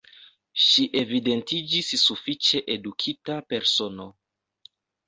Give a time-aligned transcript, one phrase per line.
[0.67, 4.13] Ŝi evidentiĝis sufiĉe edukita persono.